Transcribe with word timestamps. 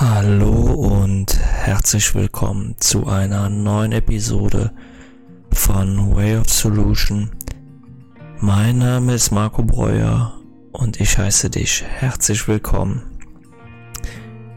Hallo 0.00 0.52
und 0.74 1.36
herzlich 1.40 2.14
willkommen 2.14 2.76
zu 2.78 3.08
einer 3.08 3.48
neuen 3.48 3.90
Episode 3.90 4.70
von 5.50 6.14
Way 6.14 6.36
of 6.36 6.48
Solution. 6.48 7.32
Mein 8.38 8.78
Name 8.78 9.14
ist 9.14 9.32
Marco 9.32 9.64
Breuer 9.64 10.40
und 10.70 11.00
ich 11.00 11.18
heiße 11.18 11.50
dich 11.50 11.82
herzlich 11.82 12.46
willkommen. 12.46 13.02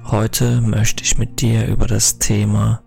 Heute 0.03 0.61
möchte 0.61 1.03
ich 1.03 1.17
mit 1.17 1.41
dir 1.41 1.65
über 1.65 1.87
das 1.87 2.19
Thema 2.19 2.83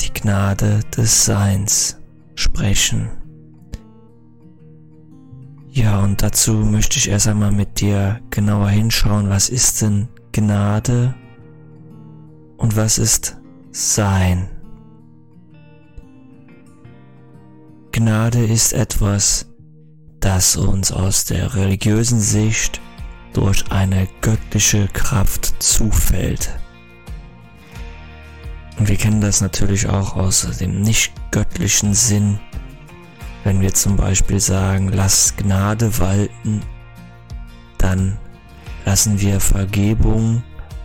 die 0.00 0.12
Gnade 0.12 0.80
des 0.96 1.24
Seins 1.24 2.00
sprechen. 2.34 3.10
Ja, 5.70 6.00
und 6.00 6.20
dazu 6.20 6.54
möchte 6.54 6.98
ich 6.98 7.08
erst 7.08 7.28
einmal 7.28 7.52
mit 7.52 7.80
dir 7.80 8.18
genauer 8.30 8.70
hinschauen, 8.70 9.28
was 9.30 9.48
ist 9.48 9.82
denn 9.82 10.08
Gnade 10.32 11.14
und 12.58 12.76
was 12.76 12.98
ist 12.98 13.36
Sein? 13.70 14.50
Gnade 17.92 18.44
ist 18.44 18.72
etwas, 18.72 19.46
das 20.20 20.56
uns 20.56 20.92
aus 20.92 21.24
der 21.24 21.54
religiösen 21.54 22.20
Sicht 22.20 22.80
durch 23.32 23.70
eine 23.70 24.08
göttliche 24.20 24.88
Kraft 24.88 25.54
zufällt. 25.62 26.50
Und 28.78 28.88
wir 28.88 28.96
kennen 28.96 29.20
das 29.20 29.40
natürlich 29.40 29.88
auch 29.88 30.14
aus 30.14 30.42
dem 30.58 30.82
nicht 30.82 31.12
göttlichen 31.30 31.94
Sinn, 31.94 32.38
wenn 33.44 33.60
wir 33.60 33.72
zum 33.74 33.96
Beispiel 33.96 34.40
sagen, 34.40 34.88
lass 34.88 35.36
Gnade 35.36 35.98
walten, 35.98 36.62
dann 37.78 38.18
lassen 38.84 39.20
wir 39.20 39.40
Vergebung 39.40 40.42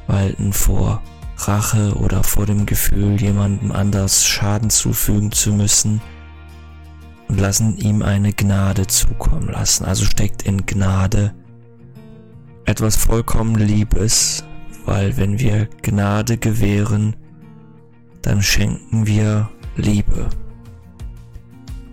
walten 0.08 0.54
vor 0.54 1.02
Rache 1.38 1.94
oder 1.96 2.24
vor 2.24 2.46
dem 2.46 2.66
Gefühl, 2.66 3.20
jemandem 3.20 3.72
anders 3.72 4.26
Schaden 4.26 4.70
zufügen 4.70 5.32
zu 5.32 5.54
müssen 5.54 6.02
und 7.28 7.40
lassen 7.40 7.78
ihm 7.78 8.02
eine 8.02 8.34
Gnade 8.34 8.88
zukommen 8.88 9.50
lassen. 9.50 9.86
Also 9.86 10.06
steckt 10.06 10.44
in 10.44 10.66
Gnade 10.66 11.34
etwas 12.66 12.96
vollkommen 12.96 13.56
Liebes, 13.56 14.44
weil 14.86 15.18
wenn 15.18 15.40
wir 15.40 15.68
Gnade 15.82 16.38
gewähren, 16.38 17.16
dann 18.22 18.42
schenken 18.42 19.06
wir 19.06 19.50
Liebe. 19.76 20.30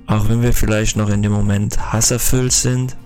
Auch 0.07 0.29
wenn 0.29 0.43
wir 0.43 0.53
vielleicht 0.53 0.97
noch 0.97 1.09
in 1.09 1.23
dem 1.23 1.33
Moment 1.33 1.93
hasserfüllt 1.93 2.53
sind, 2.53 2.97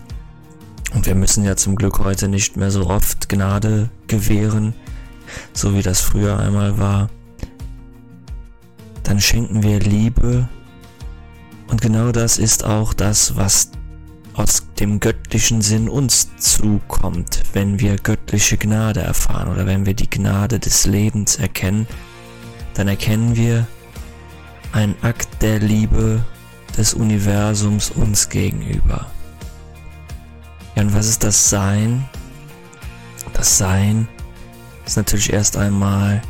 und 0.94 1.06
wir 1.06 1.14
müssen 1.14 1.44
ja 1.44 1.56
zum 1.56 1.74
Glück 1.74 1.98
heute 1.98 2.28
nicht 2.28 2.56
mehr 2.56 2.70
so 2.70 2.86
oft 2.88 3.28
Gnade 3.28 3.90
gewähren, 4.06 4.74
so 5.52 5.74
wie 5.74 5.82
das 5.82 6.00
früher 6.00 6.38
einmal 6.38 6.78
war, 6.78 7.08
dann 9.02 9.20
schenken 9.20 9.62
wir 9.62 9.80
Liebe. 9.80 10.48
Und 11.68 11.80
genau 11.80 12.12
das 12.12 12.38
ist 12.38 12.64
auch 12.64 12.94
das, 12.94 13.36
was 13.36 13.70
aus 14.34 14.64
dem 14.80 14.98
göttlichen 14.98 15.62
Sinn 15.62 15.88
uns 15.88 16.36
zukommt, 16.36 17.42
wenn 17.52 17.78
wir 17.78 17.96
göttliche 17.96 18.58
Gnade 18.58 19.00
erfahren 19.00 19.48
oder 19.48 19.66
wenn 19.66 19.86
wir 19.86 19.94
die 19.94 20.10
Gnade 20.10 20.58
des 20.58 20.86
Lebens 20.86 21.36
erkennen, 21.36 21.86
dann 22.74 22.88
erkennen 22.88 23.36
wir 23.36 23.66
einen 24.72 24.96
Akt 25.02 25.28
der 25.40 25.60
Liebe 25.60 26.24
des 26.77 26.94
Universums 26.94 27.90
uns 27.90 28.28
gegenüber. 28.28 29.06
Ja, 30.74 30.82
und 30.82 30.94
was 30.94 31.08
ist 31.08 31.22
das 31.22 31.48
Sein? 31.48 32.05
Das 33.32 33.58
Sein 33.58 34.08
ist 34.86 34.96
natürlich 34.96 35.32
erst 35.32 35.56
einmal 35.56 36.22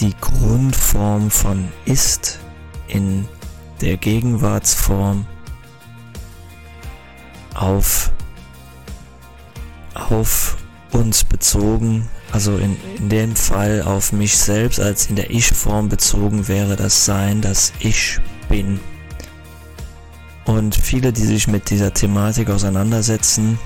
die 0.00 0.14
Grundform 0.20 1.30
von 1.30 1.68
ist 1.84 2.40
in 2.88 3.28
der 3.80 3.96
Gegenwartsform 3.96 5.26
auf, 7.54 8.10
auf 9.94 10.56
uns 10.90 11.24
bezogen, 11.24 12.08
also 12.32 12.56
in, 12.56 12.76
in 12.98 13.08
dem 13.08 13.36
Fall 13.36 13.82
auf 13.82 14.12
mich 14.12 14.36
selbst 14.36 14.80
als 14.80 15.06
in 15.06 15.16
der 15.16 15.30
Ich-Form 15.30 15.88
bezogen 15.88 16.48
wäre 16.48 16.76
das 16.76 17.04
Sein, 17.04 17.40
das 17.40 17.72
Ich 17.78 18.18
bin. 18.48 18.80
Und 20.44 20.74
viele, 20.74 21.12
die 21.12 21.24
sich 21.24 21.46
mit 21.46 21.70
dieser 21.70 21.94
Thematik 21.94 22.50
auseinandersetzen, 22.50 23.58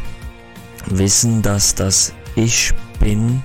wissen, 0.87 1.43
dass 1.43 1.75
das 1.75 2.13
Ich 2.37 2.73
bin 3.01 3.43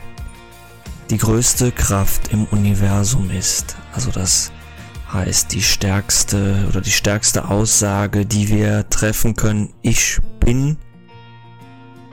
die 1.10 1.18
größte 1.18 1.72
Kraft 1.72 2.32
im 2.32 2.46
Universum 2.46 3.30
ist. 3.32 3.76
Also 3.94 4.12
das 4.12 4.52
heißt 5.12 5.54
die 5.54 5.62
stärkste 5.62 6.66
oder 6.68 6.82
die 6.82 6.92
stärkste 6.92 7.50
Aussage, 7.50 8.26
die 8.26 8.50
wir 8.50 8.90
treffen 8.90 9.36
können, 9.36 9.74
ich 9.82 10.20
bin. 10.40 10.78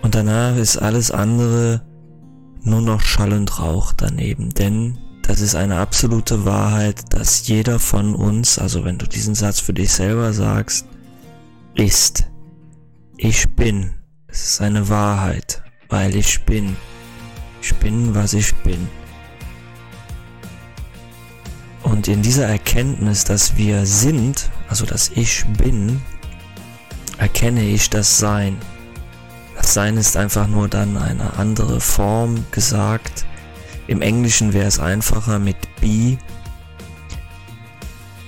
Und 0.03 0.15
danach 0.15 0.57
ist 0.57 0.77
alles 0.77 1.11
andere 1.11 1.83
nur 2.63 2.81
noch 2.81 3.01
Schall 3.01 3.33
und 3.33 3.59
Rauch 3.59 3.93
daneben. 3.93 4.51
Denn 4.51 4.99
das 5.23 5.41
ist 5.41 5.55
eine 5.55 5.79
absolute 5.79 6.45
Wahrheit, 6.45 7.15
dass 7.15 7.47
jeder 7.47 7.79
von 7.79 8.15
uns, 8.15 8.59
also 8.59 8.85
wenn 8.85 8.99
du 8.99 9.07
diesen 9.07 9.35
Satz 9.35 9.61
für 9.61 9.73
dich 9.73 9.93
selber 9.93 10.33
sagst, 10.33 10.87
ist. 11.75 12.25
Ich 13.17 13.49
bin. 13.55 13.95
Es 14.27 14.51
ist 14.51 14.61
eine 14.61 14.89
Wahrheit, 14.89 15.63
weil 15.89 16.17
ich 16.17 16.45
bin. 16.45 16.77
Ich 17.63 17.75
bin, 17.77 18.15
was 18.15 18.33
ich 18.33 18.55
bin. 18.57 18.89
Und 21.83 22.09
in 22.09 22.23
dieser 22.23 22.47
Erkenntnis, 22.47 23.25
dass 23.25 23.57
wir 23.57 23.87
sind, 23.87 24.51
also 24.69 24.87
dass 24.87 25.11
ich 25.11 25.45
bin, 25.59 26.01
erkenne 27.19 27.63
ich 27.63 27.91
das 27.91 28.19
Sein. 28.19 28.57
Das 29.57 29.75
Sein 29.75 29.97
ist 29.97 30.17
einfach 30.17 30.47
nur 30.47 30.69
dann 30.69 30.97
eine 30.97 31.35
andere 31.35 31.81
Form 31.81 32.45
gesagt. 32.51 33.27
Im 33.87 34.03
Englischen 34.03 34.53
wäre 34.53 34.67
es 34.67 34.79
einfacher 34.79 35.39
mit 35.39 35.57
be. 35.81 36.17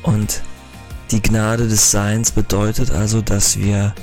Und 0.02 0.42
die 1.10 1.22
Gnade 1.22 1.68
des 1.68 1.90
Seins 1.90 2.32
bedeutet 2.32 2.90
also, 2.90 3.22
dass 3.22 3.58
wir 3.58 3.94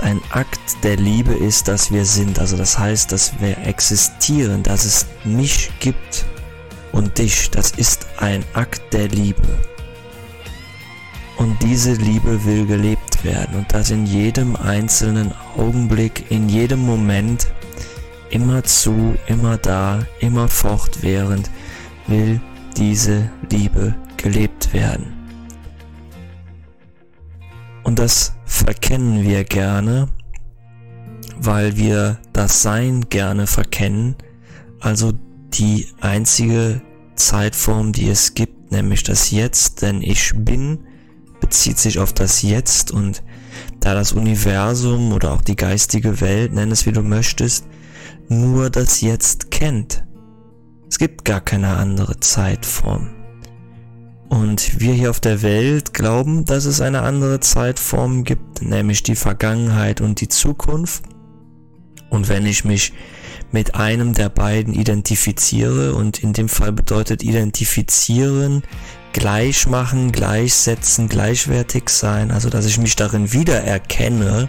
ein 0.00 0.20
Akt 0.30 0.82
der 0.82 0.96
Liebe 0.96 1.32
ist, 1.32 1.68
dass 1.68 1.90
wir 1.90 2.04
sind. 2.04 2.38
Also 2.38 2.56
das 2.56 2.78
heißt, 2.78 3.12
dass 3.12 3.40
wir 3.40 3.58
existieren, 3.58 4.62
dass 4.62 4.84
es 4.84 5.06
mich 5.24 5.70
gibt 5.80 6.24
und 6.92 7.18
dich. 7.18 7.50
Das 7.50 7.72
ist 7.72 8.06
ein 8.18 8.44
Akt 8.54 8.82
der 8.92 9.08
Liebe. 9.08 9.58
Und 11.36 11.62
diese 11.62 11.92
Liebe 11.92 12.44
will 12.44 12.66
gelebt 12.66 13.22
werden 13.22 13.56
und 13.56 13.72
das 13.72 13.90
in 13.90 14.06
jedem 14.06 14.56
einzelnen 14.56 15.32
Augenblick, 15.56 16.30
in 16.30 16.48
jedem 16.48 16.80
Moment, 16.80 17.48
immer 18.30 18.64
zu, 18.64 19.14
immer 19.26 19.56
da, 19.56 20.04
immer 20.18 20.48
fortwährend 20.48 21.48
will 22.08 22.40
diese 22.76 23.30
Liebe 23.50 23.94
gelebt 24.16 24.72
werden. 24.72 25.17
Und 27.88 27.98
das 27.98 28.34
verkennen 28.44 29.22
wir 29.24 29.44
gerne, 29.44 30.08
weil 31.38 31.78
wir 31.78 32.18
das 32.34 32.60
Sein 32.60 33.08
gerne 33.08 33.46
verkennen, 33.46 34.14
also 34.78 35.14
die 35.54 35.86
einzige 35.98 36.82
Zeitform, 37.14 37.94
die 37.94 38.10
es 38.10 38.34
gibt, 38.34 38.72
nämlich 38.72 39.04
das 39.04 39.30
Jetzt, 39.30 39.80
denn 39.80 40.02
ich 40.02 40.34
bin 40.36 40.80
bezieht 41.40 41.78
sich 41.78 41.98
auf 41.98 42.12
das 42.12 42.42
Jetzt 42.42 42.90
und 42.90 43.22
da 43.80 43.94
das 43.94 44.12
Universum 44.12 45.14
oder 45.14 45.32
auch 45.32 45.40
die 45.40 45.56
geistige 45.56 46.20
Welt, 46.20 46.52
nenn 46.52 46.70
es 46.70 46.84
wie 46.84 46.92
du 46.92 47.00
möchtest, 47.00 47.64
nur 48.28 48.68
das 48.68 49.00
Jetzt 49.00 49.50
kennt. 49.50 50.04
Es 50.90 50.98
gibt 50.98 51.24
gar 51.24 51.40
keine 51.40 51.78
andere 51.78 52.20
Zeitform. 52.20 53.17
Und 54.28 54.80
wir 54.80 54.92
hier 54.92 55.10
auf 55.10 55.20
der 55.20 55.42
Welt 55.42 55.94
glauben, 55.94 56.44
dass 56.44 56.66
es 56.66 56.80
eine 56.80 57.02
andere 57.02 57.40
Zeitform 57.40 58.24
gibt, 58.24 58.62
nämlich 58.62 59.02
die 59.02 59.16
Vergangenheit 59.16 60.00
und 60.00 60.20
die 60.20 60.28
Zukunft. 60.28 61.04
Und 62.10 62.28
wenn 62.28 62.44
ich 62.46 62.64
mich 62.64 62.92
mit 63.52 63.74
einem 63.74 64.12
der 64.12 64.28
beiden 64.28 64.74
identifiziere, 64.74 65.94
und 65.94 66.22
in 66.22 66.34
dem 66.34 66.48
Fall 66.48 66.72
bedeutet 66.72 67.22
identifizieren, 67.22 68.62
gleich 69.12 69.66
machen, 69.66 70.12
gleichsetzen, 70.12 71.08
gleichwertig 71.08 71.88
sein, 71.88 72.30
also 72.30 72.50
dass 72.50 72.66
ich 72.66 72.78
mich 72.78 72.96
darin 72.96 73.32
wiedererkenne, 73.32 74.48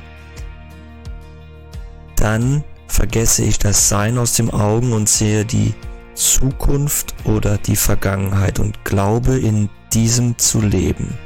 dann 2.17 2.63
vergesse 2.87 3.43
ich 3.43 3.59
das 3.59 3.87
Sein 3.87 4.17
aus 4.17 4.33
dem 4.33 4.49
Augen 4.51 4.91
und 4.91 5.07
sehe 5.07 5.45
die 5.45 5.73
Zukunft 6.19 7.15
oder 7.23 7.57
die 7.57 7.77
Vergangenheit 7.77 8.59
und 8.59 8.83
glaube 8.83 9.39
in 9.39 9.69
diesem 9.93 10.37
zu 10.37 10.61
leben. 10.61 11.17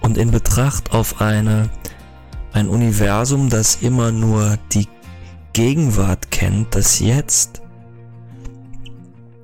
Und 0.00 0.16
in 0.16 0.30
Betracht 0.30 0.92
auf 0.92 1.20
eine, 1.20 1.68
ein 2.52 2.68
Universum, 2.68 3.50
das 3.50 3.78
immer 3.82 4.12
nur 4.12 4.56
die 4.72 4.88
Gegenwart 5.52 6.30
kennt, 6.30 6.76
das 6.76 7.00
Jetzt. 7.00 7.60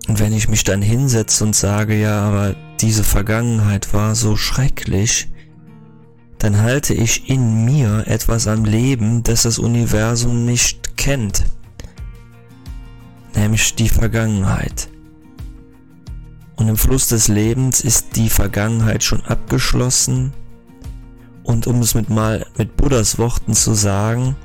Und 0.09 0.21
wenn 0.21 0.33
ich 0.33 0.49
mich 0.49 0.63
dann 0.63 0.83
hinsetze 0.83 1.43
und 1.45 1.57
sage, 1.57 1.99
ja, 2.01 2.21
aber 2.21 2.55
diese 2.81 3.03
Vergangenheit 3.03 3.93
war 3.93 4.15
so 4.15 4.37
schrecklich, 4.37 5.29
dann 6.39 6.59
halte 6.63 6.95
ich 6.95 7.29
in 7.29 7.65
mir 7.65 8.05
etwas 8.07 8.47
am 8.47 8.65
Leben, 8.65 9.25
das 9.25 9.43
das 9.43 9.59
Universum 9.59 10.45
nicht 10.45 10.97
kennt, 10.97 11.45
nämlich 13.37 13.75
die 13.75 13.89
Vergangenheit. 13.89 14.89
Und 16.57 16.69
im 16.69 16.77
Fluss 16.77 17.09
des 17.09 17.29
Lebens 17.29 17.81
ist 17.81 18.17
die 18.17 18.31
Vergangenheit 18.31 19.03
schon 19.03 19.23
abgeschlossen. 19.25 20.33
Und 21.45 21.67
um 21.67 21.81
es 21.81 21.95
mit 21.95 22.09
mal 22.09 22.47
mit 22.57 22.77
Buddhas 22.77 23.19
Worten 23.19 23.55
zu 23.55 23.75
sagen, 23.75 24.37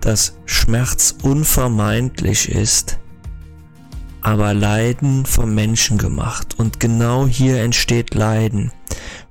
dass 0.00 0.36
Schmerz 0.44 1.14
unvermeidlich 1.22 2.50
ist, 2.50 2.98
aber 4.20 4.54
Leiden 4.54 5.24
vom 5.24 5.54
Menschen 5.54 5.98
gemacht. 5.98 6.58
Und 6.58 6.80
genau 6.80 7.26
hier 7.26 7.60
entsteht 7.62 8.14
Leiden, 8.14 8.72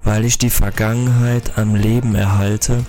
weil 0.03 0.25
ich 0.25 0.38
die 0.38 0.50
Vergangenheit 0.50 1.57
am 1.57 1.75
Leben 1.75 2.15
erhalte 2.15 2.86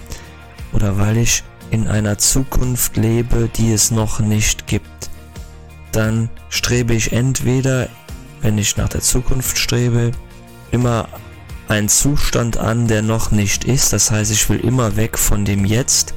oder 0.72 0.98
weil 0.98 1.16
ich 1.16 1.42
in 1.70 1.88
einer 1.88 2.16
Zukunft 2.16 2.96
lebe, 2.96 3.50
die 3.56 3.72
es 3.72 3.90
noch 3.90 4.20
nicht 4.20 4.66
gibt. 4.66 5.10
Dann 5.96 6.28
strebe 6.50 6.92
ich 6.92 7.12
entweder, 7.12 7.88
wenn 8.42 8.58
ich 8.58 8.76
nach 8.76 8.90
der 8.90 9.00
Zukunft 9.00 9.56
strebe, 9.56 10.10
immer 10.70 11.08
einen 11.68 11.88
Zustand 11.88 12.58
an, 12.58 12.86
der 12.86 13.00
noch 13.00 13.30
nicht 13.30 13.64
ist. 13.64 13.94
Das 13.94 14.10
heißt, 14.10 14.30
ich 14.30 14.46
will 14.50 14.60
immer 14.60 14.96
weg 14.96 15.16
von 15.16 15.46
dem 15.46 15.64
Jetzt. 15.64 16.12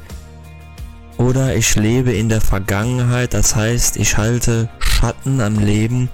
Oder 1.18 1.56
ich 1.56 1.78
lebe 1.78 2.12
in 2.12 2.28
der 2.28 2.42
Vergangenheit, 2.42 3.34
das 3.34 3.56
heißt, 3.56 3.96
ich 3.96 4.18
halte 4.18 4.68
Schatten 4.80 5.40
am 5.40 5.58
Leben, 5.58 6.10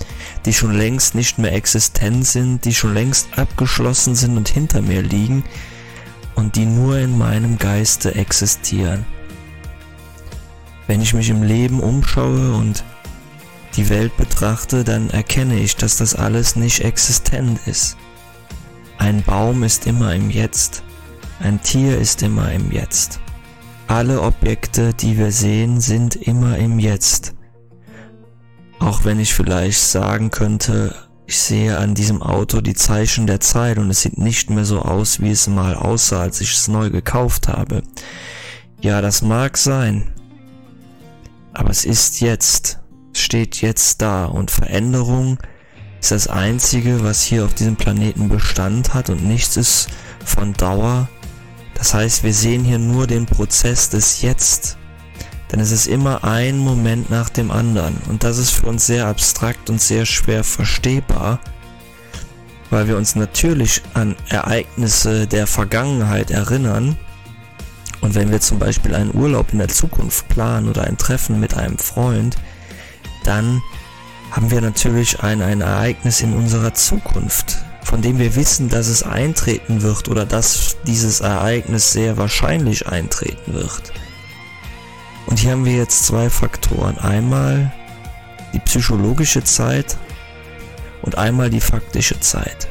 die 0.46 0.54
schon 0.54 0.78
längst 0.78 1.16
nicht 1.16 1.40
mehr 1.40 1.54
existent 1.54 2.28
sind, 2.28 2.66
die 2.66 2.74
schon 2.76 2.94
längst 2.94 3.30
abgeschlossen 3.36 4.14
sind 4.14 4.38
und 4.38 4.48
hinter 4.48 4.84
mir 4.84 5.02
liegen 5.02 5.44
und 6.36 6.56
die 6.56 6.68
nur 6.68 7.00
in 7.00 7.18
meinem 7.18 7.58
Geiste 7.58 8.14
existieren. 8.14 9.08
Wenn 10.86 11.02
ich 11.02 11.16
mich 11.16 11.32
im 11.32 11.42
Leben 11.42 11.80
umschaue 11.80 12.54
und 12.54 12.84
die 13.76 13.90
Welt 13.90 14.16
betrachte, 14.18 14.84
dann 14.84 15.10
erkenne 15.10 15.60
ich, 15.60 15.76
dass 15.76 15.98
das 15.98 16.16
alles 16.16 16.56
nicht 16.56 16.82
existent 16.82 17.60
ist. 17.66 17.98
Ein 18.98 19.24
Baum 19.24 19.64
ist 19.64 19.88
immer 19.88 20.14
im 20.16 20.30
Jetzt, 20.30 20.84
ein 21.40 21.62
Tier 21.62 21.98
ist 21.98 22.24
immer 22.24 22.52
im 22.52 22.72
Jetzt. 22.72 23.20
Alle 23.88 24.22
Objekte, 24.22 24.94
die 24.94 25.18
wir 25.18 25.32
sehen, 25.32 25.80
sind 25.80 26.16
immer 26.16 26.58
im 26.58 26.80
Jetzt. 26.80 27.36
Auch 28.80 29.06
wenn 29.06 29.20
ich 29.20 29.34
vielleicht 29.34 29.80
sagen 29.80 30.32
könnte, 30.32 30.96
ich 31.28 31.40
sehe 31.40 31.78
an 31.78 31.96
diesem 31.96 32.22
Auto 32.22 32.62
die 32.62 32.76
Zeichen 32.76 33.28
der 33.28 33.40
Zeit 33.40 33.78
und 33.78 33.90
es 33.90 34.02
sieht 34.02 34.18
nicht 34.18 34.50
mehr 34.50 34.66
so 34.66 34.82
aus, 34.82 35.20
wie 35.22 35.32
es 35.32 35.48
mal 35.48 35.76
aussah, 35.76 36.22
als 36.22 36.40
ich 36.42 36.54
es 36.54 36.68
neu 36.68 36.90
gekauft 36.90 37.48
habe. 37.48 37.84
Ja, 38.82 39.02
das 39.02 39.22
mag 39.22 39.58
sein. 39.58 40.14
Aber 41.54 41.70
es 41.70 41.86
ist 41.86 42.22
jetzt. 42.22 42.80
Steht 43.26 43.62
jetzt 43.62 44.04
da 44.04 44.26
und 44.26 44.52
Veränderung 44.52 45.40
ist 46.00 46.12
das 46.12 46.28
einzige, 46.28 47.04
was 47.04 47.24
hier 47.24 47.44
auf 47.44 47.56
diesem 47.56 47.76
Planeten 47.76 48.30
Bestand 48.30 48.94
hat 48.94 49.10
und 49.10 49.26
nichts 49.26 49.58
ist 49.58 49.90
von 50.24 50.54
Dauer. 50.54 51.10
Das 51.74 51.96
heißt, 51.96 52.24
wir 52.24 52.34
sehen 52.34 52.64
hier 52.64 52.78
nur 52.78 53.08
den 53.08 53.26
Prozess 53.26 53.90
des 53.90 54.22
Jetzt 54.22 54.78
denn 55.52 55.60
es 55.60 55.72
ist 55.72 55.88
immer 55.88 56.24
ein 56.24 56.60
Moment 56.60 57.10
nach 57.10 57.30
dem 57.30 57.50
anderen. 57.50 57.98
Und 58.10 58.24
das 58.24 58.38
ist 58.38 58.52
für 58.52 58.68
uns 58.68 58.86
sehr 58.86 59.08
abstrakt 59.08 59.70
und 59.70 59.82
sehr 59.82 60.06
schwer 60.06 60.44
verstehbar, 60.44 61.40
weil 62.70 62.88
wir 62.88 62.98
uns 62.98 63.16
natürlich 63.16 63.82
an 63.94 64.16
Ereignisse 64.30 65.28
der 65.28 65.48
Vergangenheit 65.48 66.30
erinnern. 66.30 66.98
Und 68.02 68.16
wenn 68.16 68.32
wir 68.32 68.42
zum 68.42 68.60
Beispiel 68.60 68.94
einen 68.94 69.16
Urlaub 69.16 69.52
in 69.52 69.60
der 69.60 69.68
Zukunft 69.68 70.28
planen 70.28 70.70
oder 70.70 70.84
ein 70.84 70.98
Treffen 70.98 71.40
mit 71.40 71.56
einem 71.56 71.78
Freund, 71.78 72.38
dann 73.26 73.62
haben 74.32 74.52
wir 74.52 74.62
natürlich 74.62 75.22
ein, 75.22 75.42
ein 75.42 75.62
Ereignis 75.62 76.22
in 76.22 76.34
unserer 76.34 76.74
Zukunft, 76.74 77.58
von 77.84 78.02
dem 78.02 78.20
wir 78.20 78.36
wissen, 78.36 78.70
dass 78.70 78.88
es 78.88 79.04
eintreten 79.04 79.82
wird 79.82 80.10
oder 80.10 80.26
dass 80.26 80.78
dieses 80.86 81.22
Ereignis 81.22 81.94
sehr 81.94 82.18
wahrscheinlich 82.18 82.88
eintreten 82.88 83.54
wird. 83.54 83.94
Und 85.28 85.40
hier 85.40 85.52
haben 85.52 85.66
wir 85.66 85.78
jetzt 85.78 86.06
zwei 86.06 86.30
Faktoren. 86.30 86.98
Einmal 86.98 87.72
die 88.54 88.60
psychologische 88.60 89.44
Zeit 89.44 89.98
und 91.02 91.18
einmal 91.18 91.50
die 91.50 91.62
faktische 91.62 92.20
Zeit. 92.20 92.68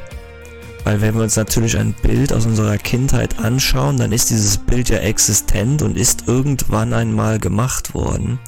Weil 0.84 1.00
wenn 1.00 1.14
wir 1.14 1.22
uns 1.22 1.36
natürlich 1.36 1.78
ein 1.78 1.94
Bild 1.94 2.32
aus 2.32 2.44
unserer 2.44 2.76
Kindheit 2.76 3.38
anschauen, 3.38 3.96
dann 3.96 4.12
ist 4.12 4.30
dieses 4.30 4.58
Bild 4.58 4.90
ja 4.90 4.98
existent 4.98 5.80
und 5.80 5.96
ist 5.96 6.28
irgendwann 6.28 6.92
einmal 6.92 7.38
gemacht 7.38 7.94
worden. 7.94 8.38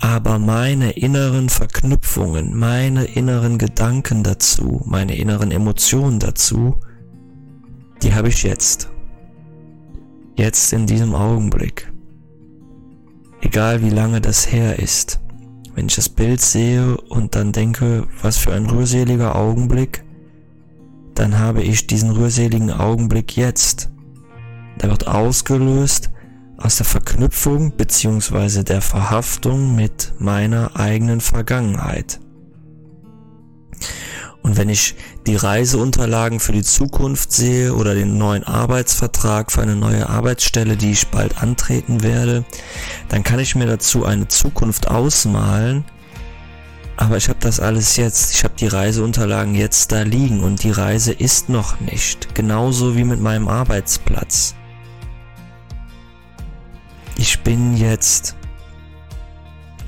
Aber 0.00 0.38
meine 0.38 0.92
inneren 0.92 1.48
Verknüpfungen, 1.48 2.56
meine 2.56 3.04
inneren 3.04 3.58
Gedanken 3.58 4.22
dazu, 4.22 4.82
meine 4.86 5.16
inneren 5.16 5.50
Emotionen 5.50 6.18
dazu, 6.18 6.76
die 8.02 8.14
habe 8.14 8.28
ich 8.28 8.42
jetzt. 8.42 8.90
Jetzt 10.36 10.72
in 10.72 10.86
diesem 10.86 11.14
Augenblick 11.14 11.90
egal 13.40 13.82
wie 13.82 13.90
lange 13.90 14.20
das 14.20 14.52
her 14.52 14.78
ist. 14.78 15.20
Wenn 15.74 15.86
ich 15.86 15.96
das 15.96 16.08
Bild 16.08 16.40
sehe 16.40 16.96
und 16.96 17.34
dann 17.34 17.52
denke, 17.52 18.06
was 18.22 18.38
für 18.38 18.52
ein 18.52 18.66
rührseliger 18.66 19.36
Augenblick, 19.36 20.04
dann 21.14 21.38
habe 21.38 21.62
ich 21.62 21.86
diesen 21.86 22.10
rührseligen 22.10 22.70
Augenblick 22.70 23.36
jetzt. 23.36 23.90
Der 24.80 24.90
wird 24.90 25.06
ausgelöst 25.06 26.10
aus 26.60 26.76
der 26.76 26.86
Verknüpfung 26.86 27.72
bzw. 27.72 28.62
der 28.62 28.82
Verhaftung 28.82 29.74
mit 29.74 30.12
meiner 30.18 30.76
eigenen 30.76 31.20
Vergangenheit. 31.20 32.20
Und 34.42 34.56
wenn 34.56 34.68
ich 34.68 34.94
die 35.26 35.36
Reiseunterlagen 35.36 36.40
für 36.40 36.52
die 36.52 36.62
Zukunft 36.62 37.32
sehe 37.32 37.74
oder 37.74 37.94
den 37.94 38.16
neuen 38.16 38.44
Arbeitsvertrag 38.44 39.52
für 39.52 39.62
eine 39.62 39.76
neue 39.76 40.08
Arbeitsstelle, 40.08 40.76
die 40.76 40.92
ich 40.92 41.08
bald 41.08 41.42
antreten 41.42 42.02
werde, 42.02 42.44
dann 43.08 43.22
kann 43.22 43.38
ich 43.38 43.54
mir 43.54 43.66
dazu 43.66 44.04
eine 44.04 44.28
Zukunft 44.28 44.88
ausmalen. 44.88 45.84
Aber 46.96 47.16
ich 47.16 47.28
habe 47.28 47.38
das 47.40 47.60
alles 47.60 47.96
jetzt. 47.96 48.34
Ich 48.34 48.44
habe 48.44 48.54
die 48.58 48.66
Reiseunterlagen 48.66 49.54
jetzt 49.54 49.92
da 49.92 50.02
liegen 50.02 50.42
und 50.42 50.62
die 50.62 50.70
Reise 50.70 51.12
ist 51.12 51.48
noch 51.48 51.80
nicht. 51.80 52.34
Genauso 52.34 52.96
wie 52.96 53.04
mit 53.04 53.20
meinem 53.20 53.48
Arbeitsplatz. 53.48 54.54
Ich 57.20 57.40
bin 57.40 57.76
jetzt 57.76 58.34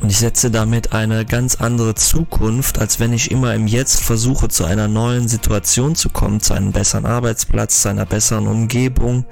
und 0.02 0.10
ich 0.10 0.18
setze 0.18 0.50
damit 0.50 0.92
eine 0.92 1.24
ganz 1.24 1.54
andere 1.54 1.94
Zukunft, 1.94 2.78
als 2.78 3.00
wenn 3.00 3.14
ich 3.14 3.30
immer 3.30 3.54
im 3.54 3.66
Jetzt 3.66 4.02
versuche, 4.02 4.48
zu 4.48 4.66
einer 4.66 4.86
neuen 4.86 5.28
Situation 5.28 5.94
zu 5.94 6.10
kommen, 6.10 6.40
zu 6.40 6.52
einem 6.52 6.72
besseren 6.72 7.06
Arbeitsplatz, 7.06 7.80
zu 7.80 7.88
einer 7.88 8.04
besseren 8.04 8.46
Umgebung 8.48 9.24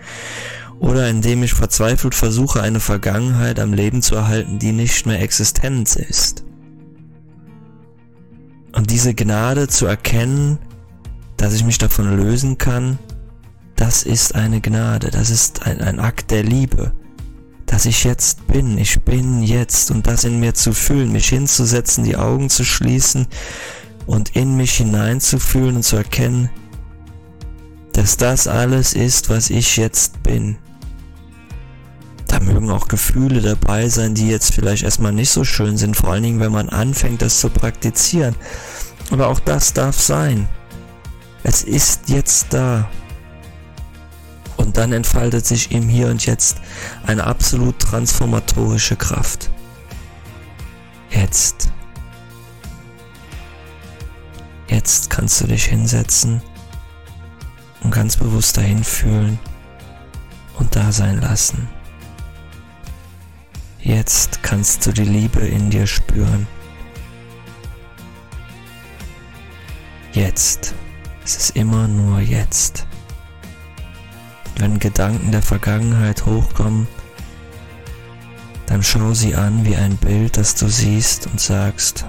oder 0.79 1.11
indem 1.11 1.43
ich 1.43 1.53
verzweifelt 1.53 2.15
versuche, 2.15 2.63
eine 2.63 2.81
Vergangenheit 2.81 3.61
am 3.61 3.75
Leben 3.75 4.01
zu 4.01 4.15
erhalten, 4.15 4.59
die 4.59 4.73
nicht 4.73 5.05
mehr 5.05 5.21
existent 5.21 5.95
ist. 5.97 6.43
Und 8.73 8.91
diese 8.91 9.13
Gnade 9.13 9.69
zu 9.69 9.85
erkennen, 9.85 10.59
dass 11.37 11.53
ich 11.53 11.65
mich 11.65 11.77
davon 11.77 12.17
lösen 12.17 12.57
kann, 12.57 12.99
das 13.77 14.05
ist 14.05 14.35
eine 14.35 14.63
Gnade, 14.63 15.11
das 15.11 15.29
ist 15.29 15.67
ein, 15.67 15.83
ein 15.83 16.01
Akt 16.01 16.31
der 16.31 16.45
Liebe 16.45 16.95
dass 17.71 17.87
ich 17.87 18.03
jetzt 18.03 18.49
bin, 18.49 18.79
ich 18.79 19.01
bin 19.03 19.45
jetzt 19.45 19.93
und 19.93 20.05
das 20.09 20.25
in 20.25 20.41
mir 20.41 20.55
zu 20.55 20.73
fühlen, 20.73 21.13
mich 21.13 21.29
hinzusetzen, 21.29 22.03
die 22.03 22.17
Augen 22.17 22.51
zu 22.51 22.65
schließen 22.65 23.29
und 24.07 24.35
in 24.35 24.57
mich 24.57 24.73
hineinzufühlen 24.73 25.77
und 25.77 25.85
zu 25.85 25.95
erkennen, 25.95 26.51
dass 27.93 28.17
das 28.17 28.49
alles 28.49 28.93
ist, 28.95 29.31
was 29.31 29.51
ich 29.51 29.77
jetzt 29.77 30.21
bin. 30.25 30.59
Da 32.27 32.41
mögen 32.41 32.71
auch 32.71 32.89
Gefühle 32.89 33.41
dabei 33.41 33.89
sein, 33.89 34.17
die 34.17 34.29
jetzt 34.29 34.53
vielleicht 34.53 34.83
erstmal 34.83 35.13
nicht 35.13 35.31
so 35.31 35.45
schön 35.45 35.77
sind, 35.77 35.97
vor 35.97 36.11
allen 36.11 36.25
Dingen, 36.25 36.41
wenn 36.41 36.53
man 36.53 36.71
anfängt, 36.71 37.23
das 37.23 37.39
zu 37.39 37.51
praktizieren. 37.51 38.35
Aber 39.13 39.29
auch 39.29 39.39
das 39.39 39.73
darf 39.73 39.97
sein. 40.01 40.49
Es 41.45 41.63
ist 41.63 42.09
jetzt 42.09 42.47
da. 42.51 42.91
Und 44.61 44.77
dann 44.77 44.93
entfaltet 44.93 45.47
sich 45.47 45.73
im 45.73 45.89
Hier 45.89 46.09
und 46.09 46.27
Jetzt 46.27 46.59
eine 47.07 47.25
absolut 47.25 47.79
transformatorische 47.79 48.95
Kraft. 48.95 49.51
Jetzt. 51.09 51.73
Jetzt 54.69 55.09
kannst 55.09 55.41
du 55.41 55.47
dich 55.47 55.65
hinsetzen 55.65 56.43
und 57.83 57.91
ganz 57.91 58.19
bewusst 58.19 58.59
dahin 58.59 58.85
fühlen 58.85 59.39
und 60.59 60.77
da 60.77 60.93
sein 60.93 61.23
lassen. 61.23 61.67
Jetzt 63.79 64.43
kannst 64.43 64.87
du 64.87 64.93
die 64.93 65.05
Liebe 65.05 65.41
in 65.41 65.71
dir 65.71 65.87
spüren. 65.87 66.47
Jetzt. 70.13 70.75
Es 71.25 71.37
ist 71.37 71.57
immer 71.57 71.89
nur 71.89 72.21
jetzt. 72.21 72.87
Wenn 74.61 74.79
Gedanken 74.79 75.33
der 75.33 75.41
Vergangenheit 75.41 76.27
hochkommen, 76.27 76.87
dann 78.67 78.83
schau 78.83 79.15
sie 79.15 79.35
an 79.35 79.65
wie 79.65 79.75
ein 79.75 79.97
Bild, 79.97 80.37
das 80.37 80.55
du 80.55 80.69
siehst 80.69 81.27
und 81.29 81.41
sagst, 81.41 82.05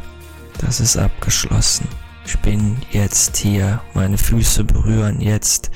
das 0.60 0.81
ist 0.81 0.98
abgeschlossen. 0.98 1.88
Ich 2.25 2.38
bin 2.39 2.75
jetzt 2.91 3.38
hier, 3.38 3.79
meine 3.93 4.17
Füße 4.17 4.65
berühren 4.65 5.22
jetzt 5.22 5.72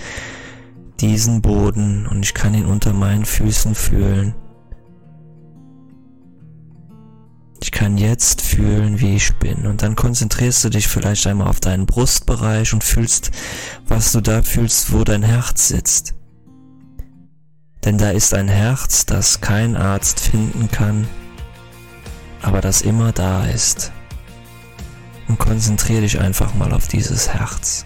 diesen 0.99 1.41
Boden 1.41 2.07
und 2.07 2.23
ich 2.23 2.33
kann 2.33 2.53
ihn 2.53 2.65
unter 2.65 2.91
meinen 2.91 3.23
Füßen 3.23 3.73
fühlen. 3.73 4.35
Ich 7.61 7.71
kann 7.71 7.97
jetzt 7.97 8.41
fühlen, 8.41 8.99
wie 8.99 9.15
ich 9.15 9.33
bin. 9.35 9.65
Und 9.65 9.81
dann 9.81 9.95
konzentrierst 9.95 10.65
du 10.65 10.69
dich 10.69 10.89
vielleicht 10.89 11.25
einmal 11.25 11.47
auf 11.47 11.61
deinen 11.61 11.85
Brustbereich 11.85 12.73
und 12.73 12.83
fühlst, 12.83 13.31
was 13.87 14.11
du 14.11 14.19
da 14.19 14.41
fühlst, 14.41 14.91
wo 14.91 15.05
dein 15.05 15.23
Herz 15.23 15.69
sitzt. 15.69 16.15
Denn 17.85 17.99
da 17.99 18.09
ist 18.09 18.33
ein 18.33 18.47
Herz, 18.47 19.05
das 19.05 19.41
kein 19.41 19.75
Arzt 19.75 20.19
finden 20.19 20.71
kann, 20.71 21.07
aber 22.41 22.59
das 22.59 22.81
immer 22.81 23.11
da 23.11 23.45
ist. 23.45 23.91
Und 25.27 25.37
konzentriere 25.37 26.01
dich 26.01 26.19
einfach 26.19 26.55
mal 26.55 26.73
auf 26.73 26.87
dieses 26.87 27.29
Herz. 27.29 27.85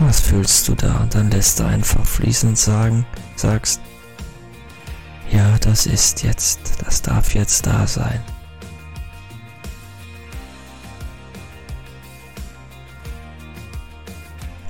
Was 0.00 0.20
fühlst 0.20 0.66
du 0.66 0.74
da? 0.74 1.02
Und 1.02 1.14
dann 1.14 1.30
lässt 1.30 1.60
du 1.60 1.64
einfach 1.64 2.04
fließend 2.04 2.58
sagen, 2.58 3.06
sagst, 3.36 3.80
ja, 5.30 5.56
das 5.58 5.86
ist 5.86 6.24
jetzt, 6.24 6.82
das 6.84 7.00
darf 7.00 7.32
jetzt 7.34 7.64
da 7.64 7.86
sein. 7.86 8.20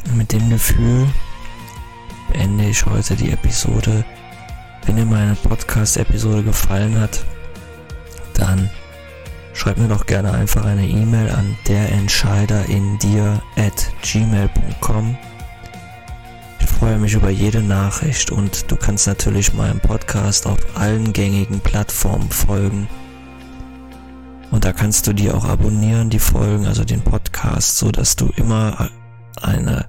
Und 0.04 0.18
mit 0.18 0.30
dem 0.30 0.50
Gefühl 0.50 1.08
beende 2.44 2.68
ich 2.68 2.84
heute 2.84 3.16
die 3.16 3.30
Episode. 3.30 4.04
Wenn 4.84 4.96
dir 4.96 5.06
meine 5.06 5.34
Podcast-Episode 5.34 6.42
gefallen 6.42 7.00
hat, 7.00 7.24
dann 8.34 8.68
schreib 9.54 9.78
mir 9.78 9.88
doch 9.88 10.04
gerne 10.04 10.30
einfach 10.32 10.66
eine 10.66 10.86
E-Mail 10.86 11.30
an 11.30 11.56
derentscheiderindir 11.66 13.40
at 13.56 13.90
gmail.com 14.02 15.16
freue 16.78 16.98
mich 16.98 17.14
über 17.14 17.30
jede 17.30 17.62
Nachricht 17.62 18.30
und 18.30 18.70
du 18.70 18.76
kannst 18.76 19.06
natürlich 19.06 19.54
meinem 19.54 19.80
Podcast 19.80 20.46
auf 20.46 20.58
allen 20.74 21.14
gängigen 21.14 21.60
Plattformen 21.60 22.30
folgen. 22.30 22.88
Und 24.50 24.66
da 24.66 24.72
kannst 24.72 25.06
du 25.06 25.14
dir 25.14 25.34
auch 25.34 25.46
abonnieren, 25.46 26.10
die 26.10 26.18
Folgen, 26.18 26.66
also 26.66 26.84
den 26.84 27.00
Podcast, 27.00 27.78
so 27.78 27.90
dass 27.90 28.16
du 28.16 28.28
immer 28.36 28.90
eine 29.40 29.86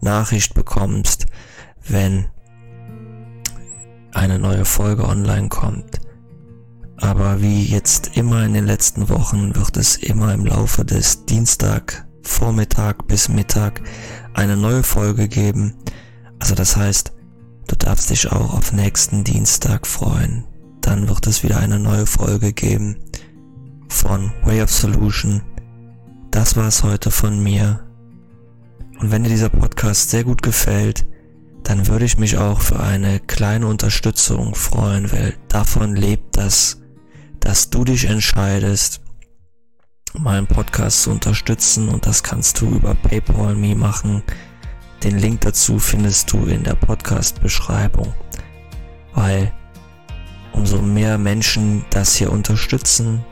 Nachricht 0.00 0.54
bekommst, 0.54 1.26
wenn 1.88 2.26
eine 4.12 4.38
neue 4.38 4.64
Folge 4.64 5.06
online 5.06 5.48
kommt. 5.48 6.00
Aber 6.96 7.40
wie 7.40 7.64
jetzt 7.64 8.16
immer 8.16 8.44
in 8.44 8.54
den 8.54 8.66
letzten 8.66 9.08
Wochen 9.08 9.54
wird 9.54 9.76
es 9.76 9.96
immer 9.96 10.34
im 10.34 10.44
Laufe 10.44 10.84
des 10.84 11.24
Dienstag 11.26 12.06
Vormittag 12.22 13.06
bis 13.06 13.28
Mittag 13.28 13.80
eine 14.34 14.56
neue 14.56 14.82
Folge 14.82 15.28
geben. 15.28 15.74
Also 16.38 16.54
das 16.54 16.76
heißt, 16.76 17.12
du 17.68 17.76
darfst 17.76 18.10
dich 18.10 18.30
auch 18.30 18.54
auf 18.54 18.72
nächsten 18.72 19.24
Dienstag 19.24 19.86
freuen. 19.86 20.44
Dann 20.80 21.08
wird 21.08 21.26
es 21.26 21.42
wieder 21.42 21.58
eine 21.58 21.78
neue 21.78 22.06
Folge 22.06 22.52
geben 22.52 22.96
von 23.88 24.32
Way 24.44 24.62
of 24.62 24.70
Solution. 24.70 25.42
Das 26.30 26.56
war 26.56 26.68
es 26.68 26.82
heute 26.82 27.10
von 27.10 27.42
mir. 27.42 27.86
Und 29.00 29.10
wenn 29.10 29.22
dir 29.22 29.30
dieser 29.30 29.48
Podcast 29.48 30.10
sehr 30.10 30.24
gut 30.24 30.42
gefällt, 30.42 31.06
dann 31.62 31.86
würde 31.86 32.04
ich 32.04 32.18
mich 32.18 32.38
auch 32.38 32.60
für 32.60 32.80
eine 32.80 33.20
kleine 33.20 33.66
Unterstützung 33.66 34.54
freuen, 34.54 35.12
weil 35.12 35.34
davon 35.48 35.96
lebt 35.96 36.36
das, 36.36 36.80
dass 37.40 37.70
du 37.70 37.84
dich 37.84 38.06
entscheidest, 38.06 39.00
meinen 40.14 40.46
Podcast 40.46 41.02
zu 41.02 41.10
unterstützen 41.10 41.88
und 41.88 42.06
das 42.06 42.22
kannst 42.22 42.60
du 42.60 42.66
über 42.66 42.94
PayPal 42.94 43.54
Me 43.54 43.74
machen. 43.74 44.22
Den 45.02 45.18
Link 45.18 45.42
dazu 45.42 45.78
findest 45.78 46.32
du 46.32 46.46
in 46.46 46.64
der 46.64 46.74
Podcast-Beschreibung, 46.74 48.12
weil 49.14 49.52
umso 50.52 50.82
mehr 50.82 51.18
Menschen 51.18 51.84
das 51.90 52.16
hier 52.16 52.32
unterstützen, 52.32 53.24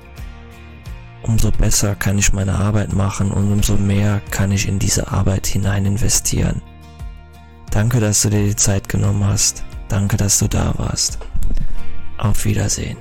umso 1.22 1.50
besser 1.50 1.96
kann 1.96 2.18
ich 2.18 2.32
meine 2.32 2.54
Arbeit 2.54 2.92
machen 2.92 3.32
und 3.32 3.50
umso 3.50 3.76
mehr 3.76 4.20
kann 4.30 4.52
ich 4.52 4.68
in 4.68 4.78
diese 4.78 5.10
Arbeit 5.10 5.46
hinein 5.46 5.86
investieren. 5.86 6.62
Danke, 7.70 8.00
dass 8.00 8.22
du 8.22 8.30
dir 8.30 8.44
die 8.44 8.56
Zeit 8.56 8.88
genommen 8.88 9.24
hast. 9.24 9.64
Danke, 9.88 10.16
dass 10.16 10.38
du 10.38 10.48
da 10.48 10.74
warst. 10.78 11.18
Auf 12.18 12.44
Wiedersehen. 12.44 12.96